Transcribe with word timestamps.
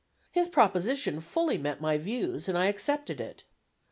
His 0.31 0.49
proposition 0.49 1.19
fully 1.21 1.59
met 1.59 1.79
my 1.79 1.99
views, 1.99 2.49
and 2.49 2.57
I 2.57 2.65
accepted 2.65 3.21
it. 3.21 3.43